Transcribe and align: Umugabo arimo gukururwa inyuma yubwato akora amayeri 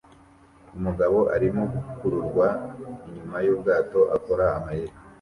Umugabo 0.77 1.19
arimo 1.35 1.61
gukururwa 1.73 2.47
inyuma 3.07 3.37
yubwato 3.45 3.99
akora 4.15 4.45
amayeri 4.57 4.93